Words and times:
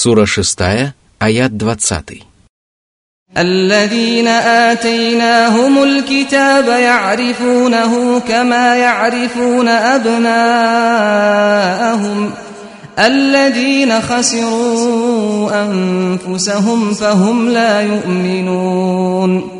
Сура 0.00 0.26
6, 0.26 0.92
аят 1.18 1.52
20. 1.52 2.26
الذين 3.36 4.28
آتيناهم 4.28 5.82
الكتاب 5.82 6.68
يعرفونه 6.68 8.20
كما 8.20 8.76
يعرفون 8.76 9.68
أبناءهم 9.68 10.26
الذين 12.98 14.00
خسروا 14.00 15.64
أنفسهم 15.64 16.94
فهم 16.94 17.48
لا 17.48 17.80
يؤمنون 17.82 19.56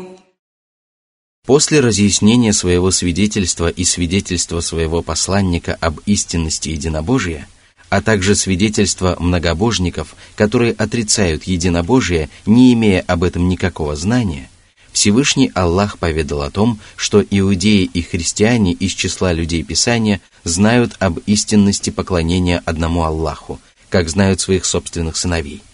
После 1.47 1.79
разъяснения 1.79 2.51
своего 2.51 2.91
свидетельства 2.91 3.69
и 3.69 3.85
свидетельства 3.85 4.59
своего 4.59 5.01
посланника 5.01 5.77
об 5.79 6.01
истинности 6.05 6.67
единобожия, 6.67 7.47
а 7.92 8.00
также 8.00 8.34
свидетельства 8.34 9.16
многобожников, 9.20 10.16
которые 10.34 10.72
отрицают 10.72 11.44
единобожие, 11.44 12.30
не 12.46 12.72
имея 12.72 13.04
об 13.06 13.22
этом 13.22 13.50
никакого 13.50 13.96
знания, 13.96 14.48
Всевышний 14.92 15.52
Аллах 15.54 15.98
поведал 15.98 16.40
о 16.40 16.50
том, 16.50 16.80
что 16.96 17.22
иудеи 17.22 17.84
и 17.84 18.00
христиане 18.00 18.72
из 18.72 18.92
числа 18.92 19.34
людей 19.34 19.62
Писания 19.62 20.22
знают 20.42 20.94
об 21.00 21.18
истинности 21.26 21.90
поклонения 21.90 22.62
одному 22.64 23.04
Аллаху, 23.04 23.60
как 23.90 24.08
знают 24.08 24.40
своих 24.40 24.64
собственных 24.64 25.18
сыновей– 25.18 25.62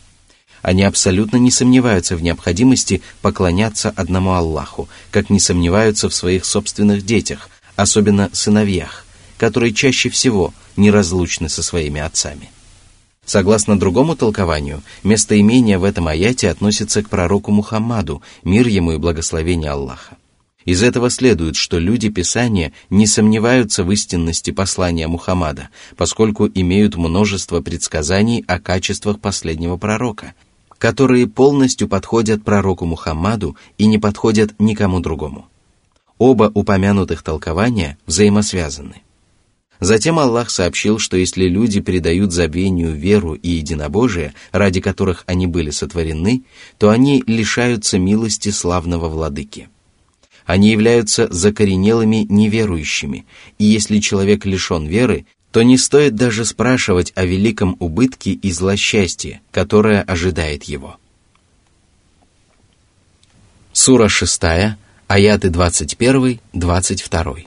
они 0.61 0.83
абсолютно 0.83 1.37
не 1.37 1.53
сомневаются 1.53 2.17
в 2.17 2.23
необходимости 2.23 3.01
поклоняться 3.23 3.93
одному 3.95 4.33
Аллаху, 4.33 4.89
как 5.12 5.31
не 5.31 5.39
сомневаются 5.39 6.09
в 6.09 6.15
своих 6.15 6.45
собственных 6.45 7.07
детях, 7.07 7.48
особенно 7.77 8.29
сыновьях, 8.33 9.07
которые 9.38 9.73
чаще 9.73 10.10
всего 10.10 10.52
неразлучны 10.77 11.48
со 11.48 11.62
своими 11.62 12.01
отцами. 12.01 12.51
Согласно 13.24 13.78
другому 13.78 14.16
толкованию, 14.16 14.83
местоимение 15.02 15.78
в 15.78 15.84
этом 15.84 16.09
аяте 16.09 16.51
относится 16.51 17.02
к 17.02 17.09
пророку 17.09 17.51
Мухаммаду, 17.51 18.22
мир 18.45 18.67
ему 18.67 18.92
и 18.92 18.98
благословение 18.98 19.70
Аллаха. 19.70 20.17
Из 20.64 20.83
этого 20.83 21.08
следует, 21.08 21.56
что 21.56 21.78
люди 21.78 22.11
Писания 22.11 22.72
не 22.91 23.06
сомневаются 23.06 23.84
в 23.84 23.92
истинности 23.92 24.50
послания 24.50 25.08
Мухаммада, 25.08 25.70
поскольку 25.97 26.47
имеют 26.47 26.97
множество 26.97 27.62
предсказаний 27.62 28.45
о 28.47 28.58
качествах 28.58 29.19
последнего 29.20 29.78
пророка– 29.78 30.34
которые 30.78 31.27
полностью 31.27 31.89
подходят 31.89 32.45
пророку 32.45 32.86
Мухаммаду 32.86 33.56
и 33.77 33.86
не 33.86 33.98
подходят 33.98 34.55
никому 34.58 35.00
другому. 35.00 35.48
Оба 36.19 36.50
упомянутых 36.55 37.23
толкования 37.23 37.98
взаимосвязаны. 38.06 39.02
Затем 39.81 40.19
Аллах 40.19 40.51
сообщил, 40.51 40.98
что 40.98 41.17
если 41.17 41.47
люди 41.47 41.81
предают 41.81 42.33
забвению 42.33 42.93
веру 42.93 43.34
и 43.34 43.51
единобожие, 43.51 44.35
ради 44.51 44.81
которых 44.81 45.23
они 45.27 45.47
были 45.47 45.70
сотворены, 45.70 46.43
то 46.79 46.91
они 46.91 47.23
лишаются 47.27 47.98
милости 47.98 48.48
славного 48.51 49.09
владыки. 49.09 49.69
Они 50.47 50.70
являются 50.70 51.33
закоренелыми 51.33 52.27
неверующими, 52.29 53.25
и 53.59 53.65
если 53.67 53.98
человек 54.01 54.47
лишен 54.47 54.87
веры, 54.87 55.27
то 55.53 55.62
не 55.62 55.79
стоит 55.79 56.17
даже 56.17 56.45
спрашивать 56.45 57.13
о 57.15 57.25
великом 57.25 57.77
убытке 57.79 58.33
и 58.33 58.51
злосчастье, 58.51 59.41
которое 59.51 60.03
ожидает 60.03 60.65
его. 60.65 60.97
Сура 63.73 64.09
6, 64.09 64.42
аяты 65.07 65.48
21-22. 65.48 67.47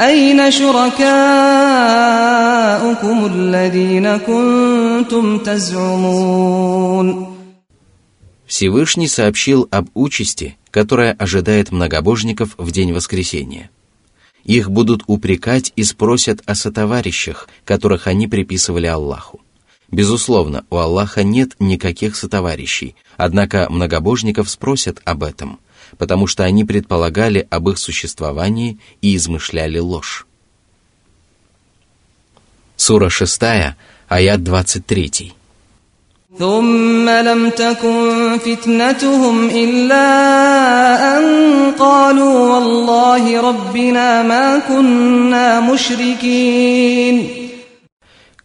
أين 0.00 0.50
شركاؤكم 0.50 0.96
الذين 3.26 4.16
كنتم 4.16 5.38
تزعمون 5.38 7.26
Всевышний 8.46 9.08
сообщил 9.08 9.66
об 9.70 9.88
участи, 9.94 10.58
которая 10.70 11.12
ожидает 11.12 11.72
многобожников 11.72 12.54
в 12.58 12.70
день 12.70 12.92
воскресения – 12.92 13.80
их 14.44 14.70
будут 14.70 15.02
упрекать 15.06 15.72
и 15.76 15.84
спросят 15.84 16.42
о 16.46 16.54
сотоварищах, 16.54 17.48
которых 17.64 18.06
они 18.06 18.26
приписывали 18.26 18.86
Аллаху. 18.86 19.40
Безусловно, 19.90 20.64
у 20.70 20.76
Аллаха 20.76 21.22
нет 21.22 21.54
никаких 21.58 22.16
сотоварищей, 22.16 22.96
однако 23.16 23.66
многобожников 23.70 24.48
спросят 24.50 25.00
об 25.04 25.22
этом, 25.22 25.60
потому 25.98 26.26
что 26.26 26.44
они 26.44 26.64
предполагали 26.64 27.46
об 27.50 27.68
их 27.68 27.78
существовании 27.78 28.78
и 29.00 29.16
измышляли 29.16 29.78
ложь. 29.78 30.26
Сура 32.76 33.10
6, 33.10 33.42
аят 34.08 34.42
23. 34.42 35.32
ثم 36.38 37.08
لم 37.08 37.50
تكن 37.50 38.38
فتنتهم 38.38 39.50
إلا 39.50 40.08
أن 41.18 41.24
قالوا 41.78 42.54
والله 42.54 43.40
ربنا 43.40 44.22
ما 44.22 44.58
كنا 44.68 45.60
مشركين 45.60 47.28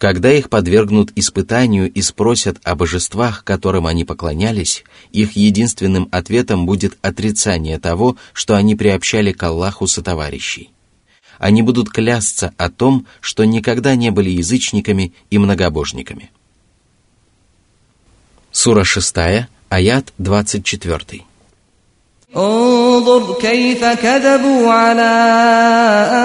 когда 0.02 0.32
их 0.32 0.50
подвергнут 0.50 1.12
испытанию 1.14 1.88
и 1.88 2.02
спросят 2.02 2.58
о 2.64 2.74
божествах, 2.74 3.44
которым 3.44 3.86
они 3.86 4.04
поклонялись, 4.04 4.82
их 5.12 5.36
единственным 5.36 6.08
ответом 6.10 6.66
будет 6.66 6.98
отрицание 7.02 7.78
того, 7.78 8.16
что 8.32 8.56
они 8.56 8.74
приобщали 8.74 9.30
к 9.30 9.40
Аллаху 9.44 9.86
сотоварищей. 9.86 10.72
Они 11.38 11.62
будут 11.62 11.88
клясться 11.88 12.52
о 12.56 12.68
том, 12.68 13.06
что 13.20 13.44
никогда 13.44 13.94
не 13.94 14.10
были 14.10 14.28
язычниками 14.28 15.12
и 15.30 15.38
многобожниками. 15.38 16.32
Сура 18.50 18.82
6, 18.82 19.14
аят 19.68 20.12
24. 20.18 21.22
انظر 22.35 23.33
كيف 23.41 23.85
كذبوا 23.85 24.71
على 24.71 25.13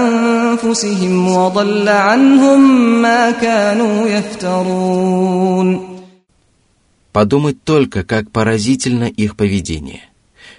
أنفسهم 0.00 1.36
وضل 1.36 1.88
عنهم 1.88 2.60
ما 3.02 3.30
كانوا 3.30 4.08
يفترون 4.08 5.92
Подумать 7.12 7.62
только, 7.62 8.04
как 8.04 8.30
поразительно 8.30 9.04
их 9.04 9.36
поведение. 9.36 10.00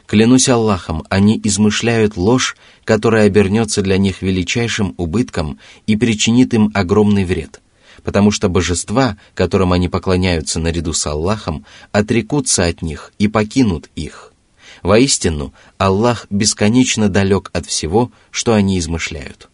Клянусь 0.05 0.49
Аллахом, 0.49 1.03
они 1.09 1.41
измышляют 1.43 2.15
ложь, 2.15 2.55
которая 2.85 3.25
обернется 3.25 3.81
для 3.81 3.97
них 3.97 4.21
величайшим 4.21 4.93
убытком 4.97 5.57
и 5.87 5.95
причинит 5.97 6.53
им 6.53 6.71
огромный 6.73 7.25
вред – 7.25 7.69
потому 8.03 8.31
что 8.31 8.49
божества, 8.49 9.17
которым 9.33 9.71
они 9.71 9.87
поклоняются 9.87 10.59
наряду 10.59 10.93
с 10.93 11.05
Аллахом, 11.07 11.65
отрекутся 11.91 12.65
от 12.65 12.81
них 12.81 13.13
и 13.17 13.27
покинут 13.27 13.89
их. 13.95 14.33
Воистину, 14.81 15.53
Аллах 15.77 16.27
бесконечно 16.29 17.09
далек 17.09 17.49
от 17.53 17.65
всего, 17.65 18.11
что 18.31 18.53
они 18.53 18.79
измышляют. 18.79 19.49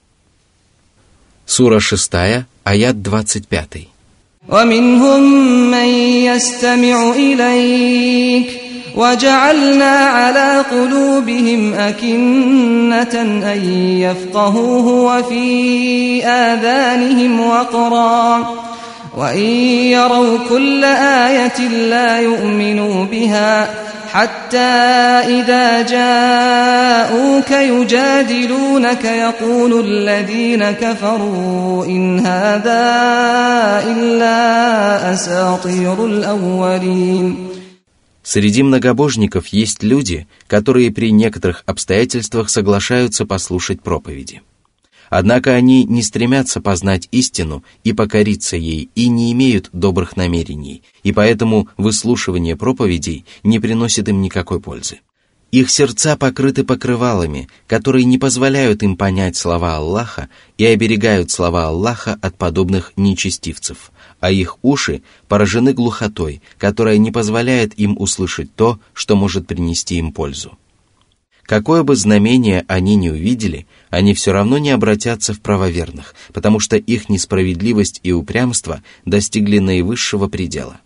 Сура 1.45 1.79
6, 1.79 2.45
аят 2.63 3.01
25. 3.01 3.87
ومنهم 4.49 5.23
من 5.71 5.85
يستمع 6.25 7.11
إليك 7.11 8.61
وجعلنا 8.95 9.95
على 9.95 10.65
قلوبهم 10.71 11.73
أكنة 11.73 13.21
أن 13.53 13.61
يفقهوه 13.99 14.87
وفي 14.87 16.25
آذانهم 16.25 17.39
وقرا 17.39 18.53
وإن 19.17 19.49
يروا 19.95 20.37
كل 20.49 20.83
آية 20.83 21.59
لا 21.67 22.19
يؤمنوا 22.19 23.05
بها 23.05 23.69
حتى 24.13 24.57
إذا 25.37 25.81
جاءوك 25.81 27.51
يجادلونك 27.51 29.05
يقول 29.05 29.85
الذين 29.85 30.71
كفروا 30.71 31.85
إن 31.85 32.19
هذا 32.19 32.85
إلا 33.87 35.13
أساطير 35.13 36.05
الأولين 36.05 37.49
Среди 38.21 38.61
многобожников 38.61 39.47
есть 39.47 39.81
люди, 39.81 40.27
которые 40.47 40.91
при 40.91 41.11
некоторых 41.11 41.63
обстоятельствах 41.65 42.49
соглашаются 42.51 43.25
послушать 43.25 43.81
проповеди. 43.81 44.41
Однако 45.16 45.54
они 45.54 45.84
не 45.84 46.02
стремятся 46.02 46.60
познать 46.60 47.06
истину 47.12 47.62
и 47.84 47.92
покориться 47.92 48.56
ей 48.56 48.90
и 48.96 49.08
не 49.08 49.30
имеют 49.30 49.70
добрых 49.72 50.16
намерений, 50.16 50.82
и 51.04 51.12
поэтому 51.12 51.68
выслушивание 51.76 52.56
проповедей 52.56 53.24
не 53.44 53.60
приносит 53.60 54.08
им 54.08 54.20
никакой 54.22 54.58
пользы. 54.60 55.02
Их 55.52 55.70
сердца 55.70 56.16
покрыты 56.16 56.64
покрывалами, 56.64 57.48
которые 57.68 58.04
не 58.06 58.18
позволяют 58.18 58.82
им 58.82 58.96
понять 58.96 59.36
слова 59.36 59.76
Аллаха 59.76 60.30
и 60.58 60.66
оберегают 60.66 61.30
слова 61.30 61.68
Аллаха 61.68 62.18
от 62.20 62.36
подобных 62.36 62.92
нечестивцев, 62.96 63.92
а 64.18 64.32
их 64.32 64.58
уши 64.62 65.02
поражены 65.28 65.74
глухотой, 65.74 66.42
которая 66.58 66.98
не 66.98 67.12
позволяет 67.12 67.78
им 67.78 67.94
услышать 68.00 68.52
то, 68.56 68.80
что 68.92 69.14
может 69.14 69.46
принести 69.46 69.94
им 69.94 70.10
пользу. 70.10 70.58
Какое 71.44 71.82
бы 71.82 71.94
знамение 71.94 72.64
они 72.68 72.96
ни 72.96 73.10
увидели, 73.10 73.66
они 73.90 74.14
все 74.14 74.32
равно 74.32 74.56
не 74.58 74.70
обратятся 74.70 75.34
в 75.34 75.40
правоверных, 75.40 76.14
потому 76.32 76.58
что 76.58 76.76
их 76.76 77.08
несправедливость 77.08 78.00
и 78.02 78.12
упрямство 78.12 78.82
достигли 79.04 79.58
наивысшего 79.58 80.28
предела. 80.28 80.80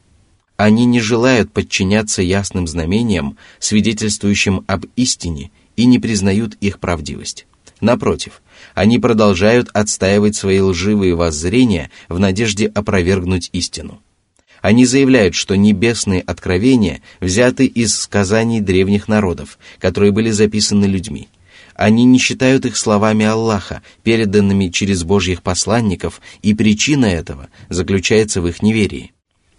Они 0.56 0.84
не 0.84 1.00
желают 1.00 1.52
подчиняться 1.52 2.22
ясным 2.22 2.66
знамениям, 2.66 3.36
свидетельствующим 3.60 4.64
об 4.66 4.86
истине, 4.96 5.52
и 5.76 5.86
не 5.86 6.00
признают 6.00 6.56
их 6.60 6.80
правдивость. 6.80 7.46
Напротив, 7.80 8.42
они 8.74 8.98
продолжают 8.98 9.68
отстаивать 9.72 10.34
свои 10.34 10.58
лживые 10.58 11.14
воззрения 11.14 11.92
в 12.08 12.18
надежде 12.18 12.66
опровергнуть 12.66 13.50
истину. 13.52 14.02
Они 14.60 14.84
заявляют, 14.84 15.34
что 15.34 15.56
небесные 15.56 16.20
откровения 16.20 17.00
взяты 17.20 17.66
из 17.66 17.96
сказаний 17.96 18.60
древних 18.60 19.08
народов, 19.08 19.58
которые 19.78 20.12
были 20.12 20.30
записаны 20.30 20.86
людьми. 20.86 21.28
Они 21.74 22.04
не 22.04 22.18
считают 22.18 22.66
их 22.66 22.76
словами 22.76 23.24
Аллаха, 23.24 23.82
переданными 24.02 24.68
через 24.68 25.04
Божьих 25.04 25.42
посланников, 25.42 26.20
и 26.42 26.54
причина 26.54 27.06
этого 27.06 27.48
заключается 27.68 28.40
в 28.42 28.48
их 28.48 28.62
неверии. 28.62 29.12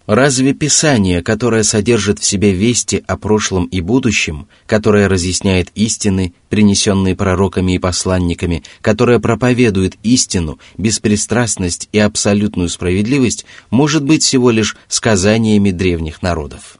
Разве 0.09 0.53
Писание, 0.53 1.23
которое 1.23 1.63
содержит 1.63 2.19
в 2.19 2.23
себе 2.23 2.51
вести 2.53 3.03
о 3.07 3.17
прошлом 3.17 3.65
и 3.65 3.81
будущем, 3.81 4.47
которое 4.67 5.07
разъясняет 5.07 5.69
истины, 5.73 6.35
принесенные 6.49 7.15
пророками 7.15 7.71
и 7.71 7.79
посланниками, 7.79 8.63
которое 8.81 9.17
проповедует 9.19 9.95
истину, 10.03 10.59
беспристрастность 10.77 11.89
и 11.91 11.97
абсолютную 11.97 12.69
справедливость, 12.69 13.45
может 13.71 14.03
быть 14.03 14.23
всего 14.23 14.51
лишь 14.51 14.77
сказаниями 14.87 15.71
древних 15.71 16.21
народов? 16.21 16.77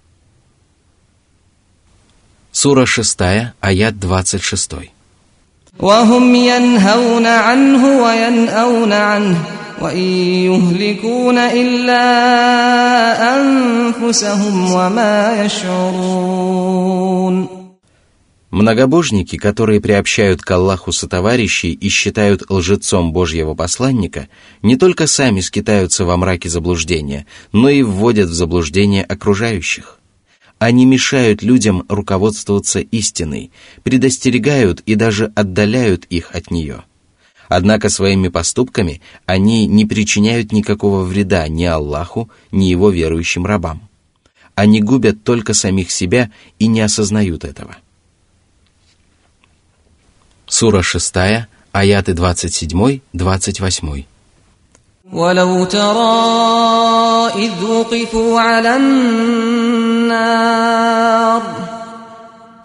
Сура 2.52 2.86
6, 2.86 3.20
аят 3.60 4.00
26. 4.00 4.72
وهم 5.80 6.36
ينهون 6.36 7.26
عنه 7.26 8.04
وينأون 8.04 8.94
عنه 8.94 9.59
وإن 9.82 10.08
يهلكون 10.50 11.38
إلا 11.38 12.06
أنفسهم 13.38 14.72
وما 14.72 15.46
يشعرون 15.46 16.86
Многобожники, 18.56 19.38
которые 19.38 19.82
приобщают 19.82 20.42
к 20.42 20.50
Аллаху 20.50 20.94
сотоварищей 20.94 21.74
и 21.74 21.90
считают 21.90 22.50
лжецом 22.50 23.12
Божьего 23.12 23.54
посланника, 23.54 24.30
не 24.62 24.78
только 24.78 25.08
сами 25.08 25.42
скитаются 25.42 26.06
во 26.06 26.16
мраке 26.16 26.48
заблуждения, 26.48 27.26
но 27.52 27.68
и 27.68 27.84
вводят 27.84 28.30
в 28.30 28.34
заблуждение 28.34 29.04
окружающих. 29.04 30.00
Они 30.58 30.86
мешают 30.86 31.44
людям 31.44 31.84
руководствоваться 31.90 32.80
истиной, 32.80 33.52
предостерегают 33.84 34.80
и 34.86 34.96
даже 34.96 35.34
отдаляют 35.36 36.06
их 36.06 36.34
от 36.34 36.50
нее. 36.50 36.86
Однако 37.50 37.90
своими 37.90 38.30
поступками 38.30 39.02
они 39.26 39.68
не 39.68 39.86
причиняют 39.86 40.52
никакого 40.52 41.04
вреда 41.04 41.48
ни 41.48 41.64
Аллаху, 41.64 42.30
ни 42.52 42.66
его 42.66 42.90
верующим 42.90 43.46
рабам. 43.46 43.88
Они 44.56 44.82
губят 44.82 45.24
только 45.24 45.54
самих 45.54 45.92
себя 45.92 46.32
и 46.60 46.66
не 46.68 46.82
осознают 46.82 47.44
этого. 47.44 47.78
Сура 50.48 50.82
6, 50.82 51.14
аяты 51.72 52.14
27-28. 52.14 54.06
ولو 55.14 55.66
ترى 55.66 57.32
إذ 57.36 57.64
وقفوا 57.64 58.40
على 58.40 58.76
النار 58.76 60.26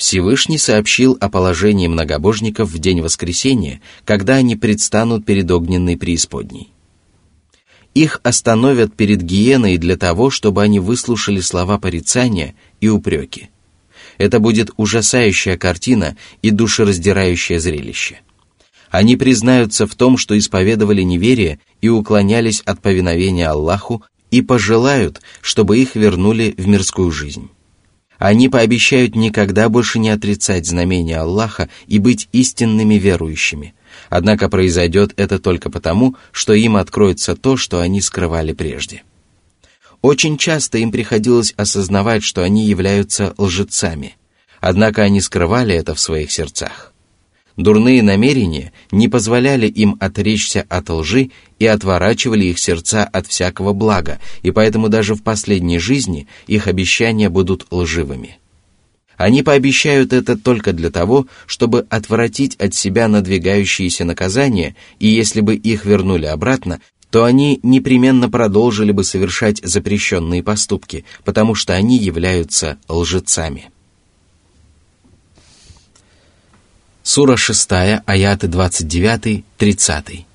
Всевышний 0.00 0.56
сообщил 0.56 1.18
о 1.20 1.28
положении 1.28 1.86
многобожников 1.86 2.70
в 2.70 2.78
день 2.78 3.02
воскресения, 3.02 3.82
когда 4.06 4.36
они 4.36 4.56
предстанут 4.56 5.26
перед 5.26 5.50
огненной 5.50 5.98
преисподней. 5.98 6.72
Их 7.92 8.18
остановят 8.22 8.94
перед 8.94 9.20
гиеной 9.20 9.76
для 9.76 9.98
того, 9.98 10.30
чтобы 10.30 10.62
они 10.62 10.80
выслушали 10.80 11.40
слова 11.40 11.78
порицания 11.78 12.54
и 12.80 12.88
упреки. 12.88 13.50
Это 14.16 14.38
будет 14.38 14.70
ужасающая 14.78 15.58
картина 15.58 16.16
и 16.40 16.50
душераздирающее 16.50 17.60
зрелище– 17.60 18.20
они 18.90 19.16
признаются 19.16 19.86
в 19.86 19.94
том, 19.94 20.16
что 20.18 20.36
исповедовали 20.36 21.02
неверие 21.02 21.60
и 21.80 21.88
уклонялись 21.88 22.60
от 22.62 22.82
повиновения 22.82 23.46
Аллаху 23.46 24.02
и 24.32 24.42
пожелают, 24.42 25.20
чтобы 25.40 25.78
их 25.78 25.94
вернули 25.94 26.56
в 26.58 26.66
мирскую 26.66 27.12
жизнь. 27.12 27.50
Они 28.20 28.50
пообещают 28.50 29.16
никогда 29.16 29.70
больше 29.70 29.98
не 29.98 30.10
отрицать 30.10 30.66
знамения 30.66 31.16
Аллаха 31.16 31.70
и 31.86 31.98
быть 31.98 32.28
истинными 32.32 32.96
верующими. 32.96 33.72
Однако 34.10 34.50
произойдет 34.50 35.14
это 35.16 35.38
только 35.38 35.70
потому, 35.70 36.16
что 36.30 36.52
им 36.52 36.76
откроется 36.76 37.34
то, 37.34 37.56
что 37.56 37.80
они 37.80 38.02
скрывали 38.02 38.52
прежде. 38.52 39.04
Очень 40.02 40.36
часто 40.36 40.76
им 40.76 40.92
приходилось 40.92 41.54
осознавать, 41.56 42.22
что 42.22 42.42
они 42.42 42.66
являются 42.66 43.32
лжецами, 43.38 44.16
однако 44.60 45.00
они 45.00 45.22
скрывали 45.22 45.74
это 45.74 45.94
в 45.94 46.00
своих 46.00 46.30
сердцах. 46.30 46.92
Дурные 47.60 48.02
намерения 48.02 48.72
не 48.90 49.06
позволяли 49.08 49.66
им 49.66 49.98
отречься 50.00 50.64
от 50.70 50.88
лжи 50.88 51.30
и 51.58 51.66
отворачивали 51.66 52.46
их 52.46 52.58
сердца 52.58 53.04
от 53.04 53.26
всякого 53.26 53.74
блага, 53.74 54.18
и 54.42 54.50
поэтому 54.50 54.88
даже 54.88 55.14
в 55.14 55.22
последней 55.22 55.78
жизни 55.78 56.26
их 56.46 56.68
обещания 56.68 57.28
будут 57.28 57.66
лживыми. 57.70 58.38
Они 59.18 59.42
пообещают 59.42 60.14
это 60.14 60.38
только 60.38 60.72
для 60.72 60.90
того, 60.90 61.26
чтобы 61.44 61.86
отвратить 61.90 62.56
от 62.56 62.74
себя 62.74 63.08
надвигающиеся 63.08 64.06
наказания, 64.06 64.74
и 64.98 65.08
если 65.08 65.42
бы 65.42 65.54
их 65.54 65.84
вернули 65.84 66.24
обратно, 66.24 66.80
то 67.10 67.24
они 67.24 67.60
непременно 67.62 68.30
продолжили 68.30 68.92
бы 68.92 69.04
совершать 69.04 69.60
запрещенные 69.62 70.42
поступки, 70.42 71.04
потому 71.26 71.54
что 71.54 71.74
они 71.74 71.98
являются 71.98 72.78
лжецами. 72.88 73.68
Сура 77.09 77.37
6, 77.37 78.01
аяты 78.07 78.47
29-30. 78.47 80.25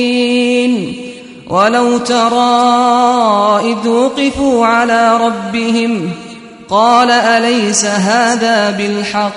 ولو 1.49 1.97
ترى 1.97 2.51
إذ 3.71 3.87
وقفوا 3.87 4.65
على 4.65 5.17
ربهم 5.17 6.11
قال 6.69 7.11
أليس 7.11 7.85
هذا 7.85 8.71
بالحق 8.71 9.31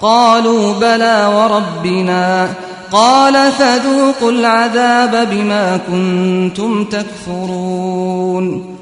قالوا 0.00 0.72
بلى 0.72 1.30
وربنا 1.34 2.48
قال 2.92 3.52
فذوقوا 3.52 4.32
العذاب 4.32 5.30
بما 5.30 5.76
كنتم 5.76 6.84
تكفرون 6.84 8.76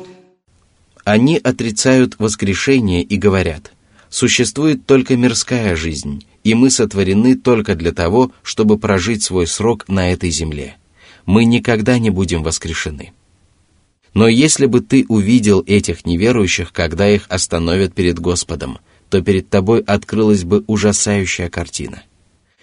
Они 1.04 1.36
отрицают 1.38 2.16
воскрешение 2.18 3.02
и 3.02 3.16
говорят, 3.16 3.72
существует 4.10 4.86
только 4.86 5.16
мирская 5.16 5.74
жизнь, 5.74 6.24
и 6.44 6.54
мы 6.54 6.70
сотворены 6.70 7.36
только 7.36 7.74
для 7.74 7.92
того, 7.92 8.32
чтобы 8.42 8.78
прожить 8.78 9.22
свой 9.22 9.46
срок 9.46 9.88
на 9.88 10.12
этой 10.12 10.30
земле. 10.30 10.76
Мы 11.26 11.46
никогда 11.46 11.98
не 11.98 12.10
будем 12.10 12.42
воскрешены. 12.42 13.12
Но 14.12 14.28
если 14.28 14.66
бы 14.66 14.80
ты 14.80 15.04
увидел 15.08 15.64
этих 15.66 16.04
неверующих, 16.04 16.72
когда 16.72 17.08
их 17.08 17.26
остановят 17.28 17.94
перед 17.94 18.18
Господом, 18.18 18.78
то 19.08 19.22
перед 19.22 19.48
тобой 19.48 19.80
открылась 19.80 20.44
бы 20.44 20.64
ужасающая 20.66 21.48
картина – 21.48 22.10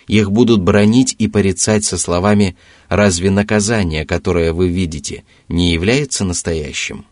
их 0.07 0.31
будут 0.31 0.61
бронить 0.61 1.15
и 1.19 1.27
порицать 1.27 1.83
со 1.83 1.97
словами 1.97 2.55
«Разве 2.87 3.29
наказание, 3.29 4.05
которое 4.05 4.53
вы 4.53 4.69
видите, 4.69 5.23
не 5.49 5.73
является 5.73 6.23
настоящим?» 6.23 7.05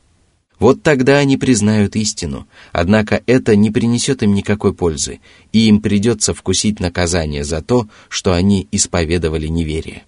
Вот 0.57 0.81
тогда 0.83 1.17
они 1.17 1.35
признают 1.35 1.97
истину, 1.97 2.47
однако 2.71 3.21
это 3.27 3.57
не 3.57 3.71
принесет 3.71 4.23
им 4.23 4.33
никакой 4.33 4.73
пользы, 4.73 5.19
и 5.51 5.67
им 5.67 5.81
придется 5.81 6.33
вкусить 6.33 6.79
наказание 6.79 7.43
за 7.43 7.61
то, 7.61 7.89
что 8.07 8.31
они 8.31 8.69
исповедовали 8.71 9.47
неверие. 9.47 10.03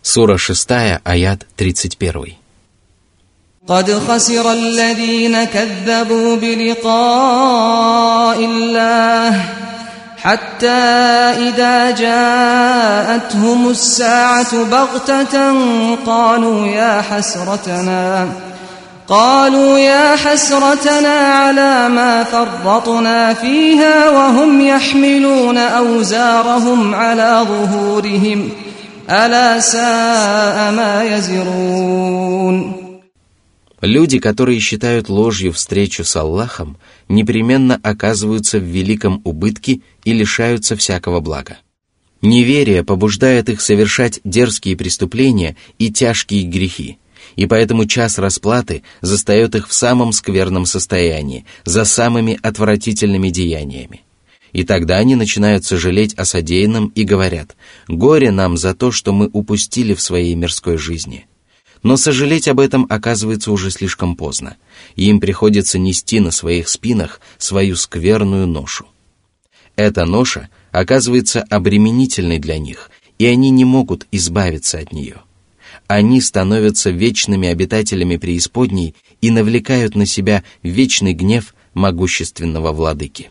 Сура 0.00 0.38
6, 0.38 0.70
аят 1.04 1.46
31. 1.56 2.36
قد 3.68 3.90
خسر 3.90 4.52
الذين 4.52 5.44
كذبوا 5.44 6.36
بلقاء 6.36 6.78
الله 8.44 9.58
حتى 10.23 10.67
إذا 11.47 11.91
جاءتهم 11.91 13.69
الساعة 13.69 14.63
بغتة 14.63 15.55
قالوا 16.05 16.67
يا 16.67 17.01
حسرتنا 17.01 18.27
قالوا 19.07 19.77
يا 19.77 20.15
حسرتنا 20.15 21.19
على 21.19 21.89
ما 21.89 22.23
فرطنا 22.23 23.33
فيها 23.33 24.09
وهم 24.09 24.61
يحملون 24.61 25.57
أوزارهم 25.57 26.95
على 26.95 27.45
ظهورهم 27.47 28.49
ألا 29.09 29.59
ساء 29.59 30.71
ما 30.71 31.03
يزرون. 31.03 32.72
Люди, 33.83 34.17
которые 34.17 34.61
считают 34.61 35.09
ложью 35.09 35.51
встречу 35.51 36.05
с 36.05 36.15
Аллахом, 36.15 36.77
непременно 37.09 37.77
оказываются 37.83 38.57
в 38.57 38.63
великом 38.63 39.19
убытке 39.25 39.81
и 40.05 40.13
лишаются 40.13 40.77
всякого 40.77 41.19
блага. 41.19 41.57
Неверие 42.21 42.85
побуждает 42.85 43.49
их 43.49 43.59
совершать 43.59 44.21
дерзкие 44.23 44.77
преступления 44.77 45.57
и 45.79 45.91
тяжкие 45.91 46.43
грехи, 46.43 46.97
и 47.35 47.45
поэтому 47.45 47.85
час 47.85 48.17
расплаты 48.19 48.83
застает 49.01 49.53
их 49.53 49.67
в 49.67 49.73
самом 49.73 50.13
скверном 50.13 50.65
состоянии, 50.65 51.43
за 51.65 51.83
самыми 51.83 52.39
отвратительными 52.41 53.31
деяниями. 53.31 54.03
И 54.53 54.63
тогда 54.63 54.95
они 54.95 55.15
начинают 55.15 55.65
сожалеть 55.65 56.13
о 56.13 56.23
содеянном 56.23 56.87
и 56.95 57.03
говорят 57.03 57.57
«Горе 57.89 58.31
нам 58.31 58.55
за 58.55 58.75
то, 58.75 58.91
что 58.91 59.11
мы 59.11 59.29
упустили 59.33 59.93
в 59.93 59.99
своей 59.99 60.35
мирской 60.35 60.77
жизни». 60.77 61.25
Но 61.83 61.97
сожалеть 61.97 62.47
об 62.47 62.61
этом 62.61 62.87
оказывается 62.89 63.51
уже 63.51 63.69
слишком 63.69 64.15
поздно, 64.15 64.55
и 64.95 65.09
им 65.09 65.19
приходится 65.19 65.77
нести 65.77 66.21
на 66.21 66.31
своих 66.31 66.69
спинах 66.69 67.19
свою 67.37 67.75
скверную 67.75 68.47
ношу. 68.47 68.85
Эта 69.75 70.05
ноша 70.05 70.49
оказывается 70.71 71.41
обременительной 71.41 72.39
для 72.39 72.57
них, 72.57 72.89
и 73.19 73.25
они 73.25 73.49
не 73.49 73.65
могут 73.65 74.07
избавиться 74.11 74.79
от 74.79 74.93
нее. 74.93 75.17
Они 75.87 76.21
становятся 76.21 76.89
вечными 76.89 77.49
обитателями 77.49 78.15
преисподней 78.15 78.95
и 79.19 79.29
навлекают 79.29 79.95
на 79.95 80.05
себя 80.05 80.43
вечный 80.61 81.13
гнев 81.13 81.53
могущественного 81.73 82.71
владыки. 82.71 83.29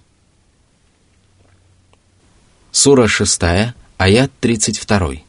Сура 2.71 3.07
6, 3.07 3.41
аят 3.97 4.31
32. 4.41 5.23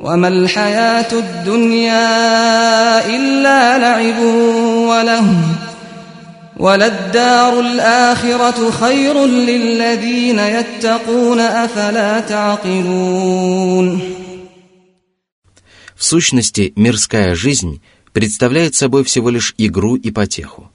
وما 0.00 0.28
الحياة 0.28 1.12
الدنيا 1.12 3.06
إلا 3.06 3.78
لعب 3.78 4.18
وله 4.88 5.26
وللدار 6.56 7.60
الآخرة 7.60 8.70
خير 8.70 9.26
للذين 9.26 10.38
يتقون 10.38 11.40
أفلا 11.40 12.20
تعقلون 12.20 14.00
В 15.96 16.04
сущности, 16.04 16.74
мирская 16.76 17.34
жизнь 17.34 17.80
представляет 18.12 18.74
собой 18.74 19.02
всего 19.02 19.30
лишь 19.30 19.54
игру 19.56 19.96
и 19.96 20.10
потеху. 20.10 20.70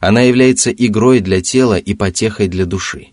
Она 0.00 0.22
является 0.22 0.72
игрой 0.72 1.20
для 1.20 1.40
тела 1.40 1.78
и 1.78 1.94
потехой 1.94 2.48
для 2.48 2.66
души. 2.66 3.08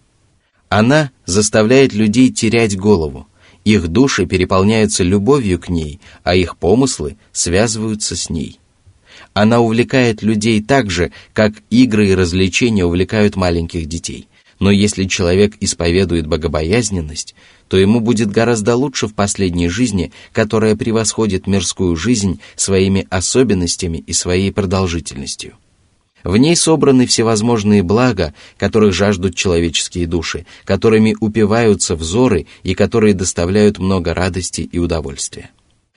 Она 0.70 1.12
заставляет 1.25 1.94
людей 1.94 2.32
терять 2.32 2.75
голову, 2.75 3.27
их 3.66 3.88
души 3.88 4.26
переполняются 4.26 5.02
любовью 5.02 5.58
к 5.58 5.68
ней, 5.68 6.00
а 6.23 6.37
их 6.37 6.56
помыслы 6.56 7.16
связываются 7.32 8.14
с 8.14 8.30
ней. 8.30 8.61
Она 9.35 9.58
увлекает 9.58 10.23
людей 10.23 10.62
так 10.62 10.88
же, 10.88 11.11
как 11.32 11.52
игры 11.68 12.11
и 12.11 12.14
развлечения 12.14 12.85
увлекают 12.85 13.35
маленьких 13.35 13.87
детей. 13.87 14.28
Но 14.61 14.70
если 14.70 15.04
человек 15.04 15.54
исповедует 15.58 16.28
богобоязненность, 16.28 17.35
то 17.66 17.76
ему 17.76 17.99
будет 17.99 18.30
гораздо 18.30 18.76
лучше 18.76 19.08
в 19.08 19.14
последней 19.14 19.68
жизни, 19.68 20.12
которая 20.32 20.76
превосходит 20.76 21.49
мирскую 21.49 21.96
жизнь 21.96 22.40
своими 22.54 23.04
особенностями 23.11 23.99
и 23.99 24.12
своей 24.12 24.52
продолжительностью. 24.52 25.54
В 26.26 26.37
ней 26.38 26.56
собраны 26.56 27.06
всевозможные 27.06 27.85
блага, 27.85 28.35
которых 28.59 28.92
жаждут 28.92 29.37
человеческие 29.37 30.09
души, 30.09 30.45
которыми 30.64 31.14
упиваются 31.21 31.95
взоры 31.95 32.49
и 32.64 32.75
которые 32.75 33.14
доставляют 33.14 33.78
много 33.78 34.12
радости 34.12 34.62
и 34.62 34.80
удовольствия. 34.80 35.50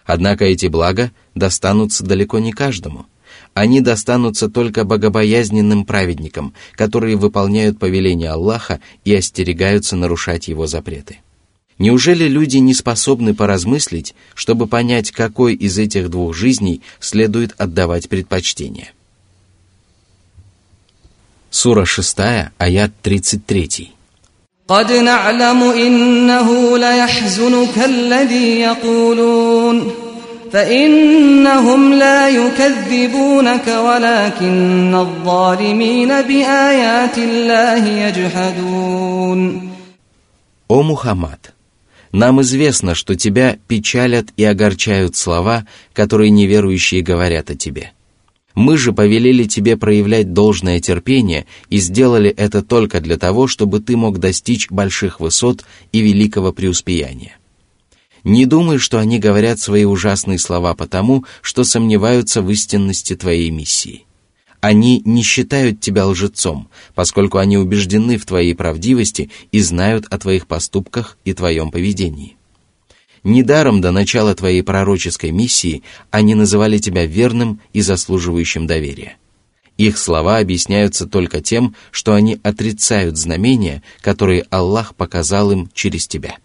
Однако 0.05 0.45
эти 0.45 0.67
блага 0.67 1.12
достанутся 1.33 2.05
далеко 2.05 2.38
не 2.38 2.51
каждому. 2.51 3.07
Они 3.55 3.81
достанутся 3.81 4.50
только 4.50 4.83
богобоязненным 4.83 5.83
праведникам, 5.83 6.53
которые 6.75 7.15
выполняют 7.15 7.79
повеления 7.79 8.29
Аллаха 8.29 8.81
и 9.05 9.15
остерегаются 9.15 9.95
нарушать 9.95 10.48
его 10.48 10.67
запреты. 10.67 11.21
Неужели 11.79 12.25
люди 12.25 12.57
не 12.57 12.75
способны 12.75 13.33
поразмыслить, 13.33 14.13
чтобы 14.36 14.67
понять, 14.67 15.09
какой 15.09 15.55
из 15.55 15.79
этих 15.79 16.12
двух 16.12 16.36
жизней 16.36 16.83
следует 17.00 17.55
отдавать 17.57 18.09
предпочтение? 18.09 18.91
Сура 21.50 21.85
6, 21.87 22.50
аят 22.59 22.90
33. 23.02 23.94
قد 24.68 24.92
نعلم 24.92 25.62
إنه 25.62 26.78
ليحزنك 26.78 27.78
الذي 27.85 28.61
يقولون 28.61 29.92
فإنهم 30.52 31.92
لا 31.92 32.28
يكذبونك 32.28 33.68
ولكن 33.68 34.94
الظالمين 34.94 36.09
بآيات 36.09 37.18
الله 37.18 37.87
يجحدون 37.87 39.71
О 40.68 40.83
Мухаммад! 40.83 41.52
Нам 42.12 42.40
известно, 42.40 42.94
что 42.94 43.16
тебя 43.16 43.59
печалят 43.68 44.28
и 44.37 44.44
огорчают 44.44 45.14
слова, 45.16 45.66
которые 45.92 46.30
неверующие 46.30 47.02
говорят 47.02 47.50
о 47.50 47.54
тебе – 47.54 47.98
мы 48.60 48.78
же 48.78 48.92
повелели 48.92 49.46
тебе 49.46 49.78
проявлять 49.78 50.34
должное 50.34 50.82
терпение 50.82 51.46
и 51.70 51.78
сделали 51.78 52.30
это 52.30 52.62
только 52.62 53.00
для 53.00 53.18
того, 53.18 53.48
чтобы 53.48 53.80
ты 53.80 53.96
мог 53.96 54.20
достичь 54.20 54.70
больших 54.70 55.22
высот 55.22 55.63
и 55.94 56.01
великого 56.01 56.51
преуспеяния. 56.51 57.38
Не 58.25 58.46
думай, 58.46 58.78
что 58.78 59.00
они 59.00 59.18
говорят 59.18 59.62
свои 59.62 59.86
ужасные 59.86 60.39
слова 60.39 60.74
потому, 60.74 61.24
что 61.42 61.63
сомневаются 61.63 62.42
в 62.42 62.51
истинности 62.51 63.16
твоей 63.16 63.50
миссии. 63.50 64.04
Они 64.60 65.01
не 65.06 65.24
считают 65.24 65.80
тебя 65.80 66.06
лжецом, 66.06 66.68
поскольку 66.96 67.38
они 67.38 67.58
убеждены 67.58 68.18
в 68.18 68.25
твоей 68.25 68.56
правдивости 68.56 69.32
и 69.54 69.62
знают 69.62 70.06
о 70.10 70.18
твоих 70.18 70.48
поступках 70.48 71.18
и 71.24 71.32
твоем 71.32 71.72
поведении. 71.72 72.36
Недаром 73.23 73.80
до 73.80 73.90
начала 73.90 74.35
твоей 74.35 74.62
пророческой 74.62 75.30
миссии 75.30 75.83
они 76.11 76.35
называли 76.35 76.78
тебя 76.78 77.06
верным 77.06 77.61
и 77.73 77.80
заслуживающим 77.80 78.66
доверия. 78.66 79.16
Их 79.78 79.99
слова 79.99 80.38
объясняются 80.38 81.06
только 81.06 81.40
тем, 81.40 81.75
что 81.90 82.14
они 82.14 82.38
отрицают 82.42 83.16
знамения, 83.16 83.83
которые 84.02 84.47
Аллах 84.50 84.94
показал 84.94 85.50
им 85.50 85.71
через 85.75 86.06
тебя. 86.06 86.37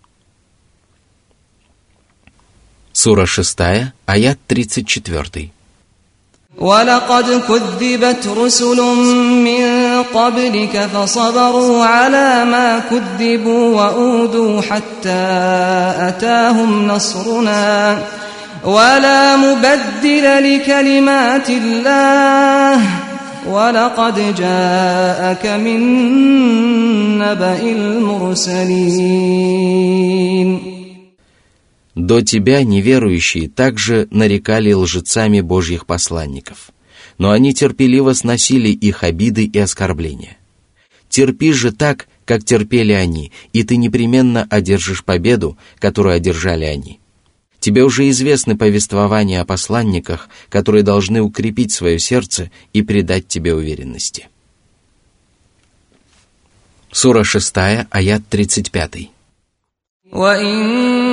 Сура 2.93 3.25
6, 3.25 3.59
аят 4.05 4.39
34. 4.47 5.51
ولقد 6.59 7.41
كذبت 7.47 8.27
رسل 8.27 8.77
من 9.45 9.82
قبلك 10.13 10.89
فصبروا 10.93 11.85
على 11.85 12.45
ما 12.45 12.79
كذبوا 12.89 13.75
وأودوا 13.75 14.61
حتى 14.61 15.27
أتاهم 16.07 16.87
نصرنا 16.87 17.99
ولا 18.63 19.35
مبدل 19.37 20.55
لكلمات 20.55 21.49
الله 21.49 22.81
ولقد 23.47 24.35
جاءك 24.35 25.45
من 25.45 25.79
نبأ 27.17 27.61
المرسلين 27.61 29.29
До 31.95 32.21
тебя 32.21 32.63
неверующие 32.63 33.49
также 33.49 34.07
нарекали 34.09 34.71
лжецами 34.71 35.41
Божьих 35.41 35.85
посланников, 35.85 36.71
но 37.17 37.31
они 37.31 37.53
терпеливо 37.53 38.13
сносили 38.13 38.69
их 38.69 39.03
обиды 39.03 39.45
и 39.45 39.59
оскорбления. 39.59 40.37
Терпи 41.09 41.51
же 41.51 41.71
так, 41.71 42.07
как 42.25 42.45
терпели 42.45 42.93
они, 42.93 43.31
и 43.53 43.63
ты 43.63 43.77
непременно 43.77 44.47
одержишь 44.49 45.03
победу, 45.03 45.57
которую 45.79 46.15
одержали 46.15 46.65
они. 46.65 46.99
Тебе 47.59 47.83
уже 47.83 48.09
известны 48.09 48.55
повествования 48.55 49.41
о 49.41 49.45
посланниках, 49.45 50.29
которые 50.49 50.83
должны 50.83 51.21
укрепить 51.21 51.71
свое 51.71 51.99
сердце 51.99 52.51
и 52.71 52.81
придать 52.81 53.27
тебе 53.27 53.53
уверенности. 53.53 54.29
Сура 56.91 57.23
6, 57.23 57.53
аят 57.91 58.23
35. 58.29 59.09
وإن 60.11 61.12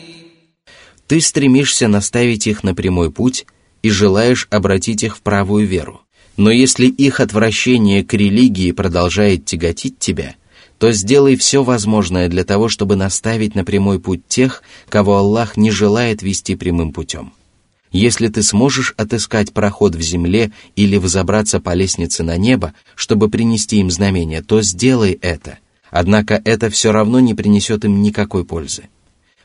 Ты 1.11 1.19
стремишься 1.19 1.89
наставить 1.89 2.47
их 2.47 2.63
на 2.63 2.73
прямой 2.73 3.11
путь 3.11 3.45
и 3.83 3.89
желаешь 3.89 4.47
обратить 4.49 5.03
их 5.03 5.17
в 5.17 5.21
правую 5.21 5.67
веру. 5.67 6.03
Но 6.37 6.51
если 6.51 6.87
их 6.87 7.19
отвращение 7.19 8.05
к 8.05 8.13
религии 8.13 8.71
продолжает 8.71 9.43
тяготить 9.43 9.99
тебя, 9.99 10.35
то 10.77 10.89
сделай 10.93 11.35
все 11.35 11.63
возможное 11.63 12.29
для 12.29 12.45
того, 12.45 12.69
чтобы 12.69 12.95
наставить 12.95 13.55
на 13.55 13.65
прямой 13.65 13.99
путь 13.99 14.25
тех, 14.29 14.63
кого 14.87 15.17
Аллах 15.17 15.57
не 15.57 15.69
желает 15.69 16.23
вести 16.23 16.55
прямым 16.55 16.93
путем. 16.93 17.33
Если 17.91 18.29
ты 18.29 18.41
сможешь 18.41 18.93
отыскать 18.95 19.51
проход 19.51 19.95
в 19.95 20.01
земле 20.01 20.53
или 20.77 20.95
взобраться 20.95 21.59
по 21.59 21.73
лестнице 21.73 22.23
на 22.23 22.37
небо, 22.37 22.73
чтобы 22.95 23.27
принести 23.27 23.79
им 23.79 23.91
знамение, 23.91 24.41
то 24.41 24.61
сделай 24.61 25.19
это. 25.21 25.59
Однако 25.89 26.41
это 26.45 26.69
все 26.69 26.93
равно 26.93 27.19
не 27.19 27.33
принесет 27.33 27.83
им 27.83 28.01
никакой 28.01 28.45
пользы. 28.45 28.83